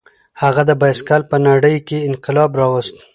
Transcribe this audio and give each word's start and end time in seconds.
هغه 0.41 0.61
د 0.69 0.71
بایسکل 0.81 1.21
په 1.31 1.37
نړۍ 1.47 1.75
کې 1.87 1.97
انقلاب 2.09 2.51
راوست. 2.59 2.95